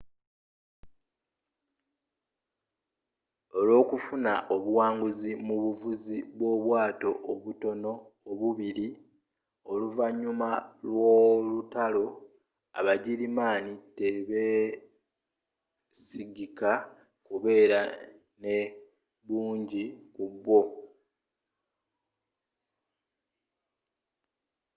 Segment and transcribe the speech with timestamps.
[3.57, 7.91] olwokufuna obuwanguzi mu bavuzi b'obwato obutono
[8.29, 8.87] obubbira
[9.71, 10.49] oluvanyuma
[10.87, 12.05] lw'olutalo
[12.79, 16.71] abagirimaani tebesigika
[17.25, 17.79] kubeera
[18.43, 18.57] ne
[19.25, 20.61] bungi ku bwo